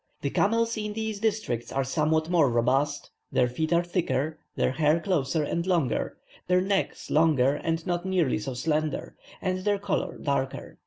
The 0.21 0.31
camels 0.31 0.77
in 0.77 0.93
these 0.93 1.19
districts 1.19 1.71
are 1.71 1.83
somewhat 1.83 2.27
more 2.27 2.49
robust, 2.49 3.11
their 3.31 3.47
feet 3.47 3.71
are 3.71 3.83
thicker, 3.83 4.39
their 4.55 4.71
hair 4.71 4.99
closer 4.99 5.43
and 5.43 5.63
longer, 5.67 6.17
their 6.47 6.59
necks 6.59 7.11
longer, 7.11 7.53
and 7.53 7.85
not 7.85 8.03
nearly 8.03 8.39
so 8.39 8.55
slender, 8.55 9.15
and 9.43 9.59
their 9.59 9.77
colour 9.77 10.17
darker. 10.17 10.79